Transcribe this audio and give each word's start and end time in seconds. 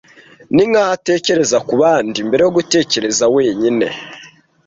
Ninkaho 0.53 0.91
atekereza 0.97 1.57
kubandi 1.67 2.17
mbere 2.27 2.41
yo 2.45 2.51
gutekereza 2.57 3.23
wenyine. 3.35 3.87